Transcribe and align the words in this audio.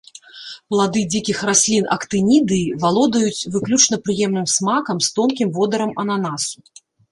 Плады 0.73 1.01
дзікіх 1.15 1.37
раслін 1.49 1.85
актынідыі 1.97 2.73
валодаюць 2.85 3.47
выключна 3.57 4.01
прыемным 4.07 4.49
смакам 4.57 4.97
з 5.11 5.15
тонкім 5.21 5.55
водарам 5.61 5.97
ананасу. 6.05 6.57